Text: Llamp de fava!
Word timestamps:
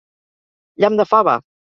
Llamp 0.85 0.99
de 1.03 1.07
fava! 1.13 1.37